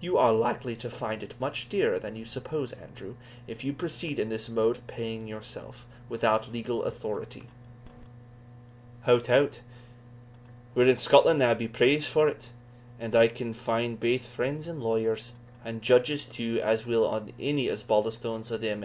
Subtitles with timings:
[0.00, 3.16] "You are likely to find it much dearer than you suppose, Andrew,
[3.48, 7.48] if you proceed in this mode of paying yourself, without legal authority."
[9.02, 9.58] "Hout tout,
[10.76, 12.50] we're in Scotland now (be praised for't!)
[13.00, 15.32] and I can find baith friends and lawyers,
[15.64, 18.76] and judges too, as weel as ony Osbaldistone o' them a'.